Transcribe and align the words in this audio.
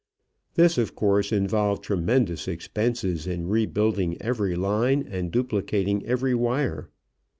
This, 0.55 0.79
of 0.79 0.95
course, 0.95 1.31
involved 1.31 1.83
tremendous 1.83 2.47
expenses 2.47 3.27
in 3.27 3.45
rebuilding 3.49 4.19
every 4.19 4.55
line 4.55 5.07
and 5.07 5.31
duplicating 5.31 6.03
every 6.07 6.33
wire. 6.33 6.89